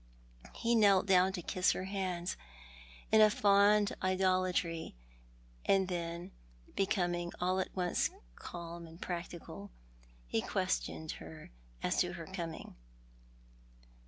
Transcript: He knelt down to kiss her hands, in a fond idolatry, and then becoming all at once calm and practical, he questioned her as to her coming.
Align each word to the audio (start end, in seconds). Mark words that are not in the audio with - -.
He 0.55 0.73
knelt 0.73 1.05
down 1.05 1.31
to 1.33 1.43
kiss 1.43 1.73
her 1.73 1.83
hands, 1.83 2.35
in 3.11 3.21
a 3.21 3.29
fond 3.29 3.95
idolatry, 4.01 4.95
and 5.63 5.89
then 5.89 6.31
becoming 6.75 7.31
all 7.39 7.59
at 7.59 7.75
once 7.75 8.09
calm 8.35 8.87
and 8.87 8.99
practical, 8.99 9.69
he 10.25 10.41
questioned 10.41 11.11
her 11.21 11.51
as 11.83 11.97
to 11.99 12.13
her 12.13 12.25
coming. 12.25 12.73